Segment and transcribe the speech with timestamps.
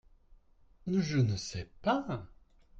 [0.87, 2.25] Je ne sais pas.